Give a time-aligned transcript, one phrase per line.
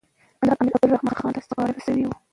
[0.41, 2.15] کندهار امیر عبدالرحمن خان ته سپارل سوی وو.